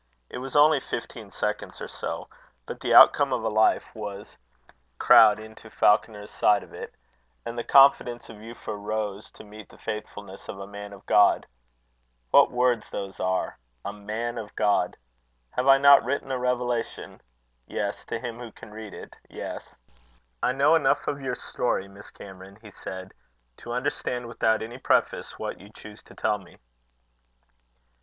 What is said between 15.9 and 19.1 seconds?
written a revelation? Yes to him who can read